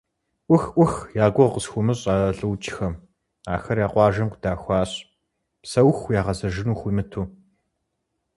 Ӏух! 0.47 0.63
Ӏух! 0.73 0.93
Я 1.23 1.27
гугъу 1.33 1.53
къысхуумыщӀыххэ 1.53 2.23
а 2.31 2.35
лӀыукӀхэм, 2.37 2.93
ахэр 3.55 3.77
я 3.85 3.87
къуажэм 3.93 4.27
къыдахуащ, 4.31 4.91
псэуху 5.61 6.13
ягъэзэжыну 6.19 6.77
хуимыту. 6.79 7.23